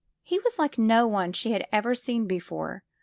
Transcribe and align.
He 0.23 0.39
was 0.39 0.57
like 0.57 0.79
no 0.79 1.05
one 1.05 1.31
she 1.31 1.51
had 1.51 1.67
ever 1.71 1.93
seen 1.93 2.25
before. 2.25 2.83